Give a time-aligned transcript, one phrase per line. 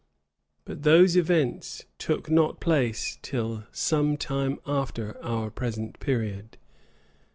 [0.65, 6.57] But those events took not place till some time after our present period.